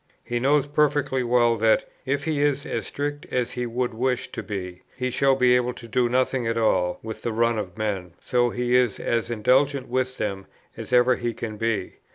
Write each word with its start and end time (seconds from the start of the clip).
He 0.23 0.39
knows 0.39 0.65
perfectly 0.65 1.21
well 1.21 1.57
that, 1.57 1.87
if 2.07 2.23
he 2.23 2.41
is 2.41 2.65
as 2.65 2.87
strict 2.87 3.27
as 3.29 3.51
he 3.51 3.67
would 3.67 3.93
wish 3.93 4.31
to 4.31 4.41
be, 4.41 4.81
he 4.97 5.11
shall 5.11 5.35
be 5.35 5.55
able 5.55 5.73
to 5.75 5.87
do 5.87 6.09
nothing 6.09 6.47
at 6.47 6.57
all 6.57 6.97
with 7.03 7.21
the 7.21 7.31
run 7.31 7.59
of 7.59 7.77
men; 7.77 8.13
so 8.19 8.49
he 8.49 8.73
is 8.75 8.99
as 8.99 9.29
indulgent 9.29 9.87
with 9.87 10.17
them 10.17 10.47
as 10.75 10.91
ever 10.91 11.17
he 11.17 11.35
can 11.35 11.55
be. 11.55 11.97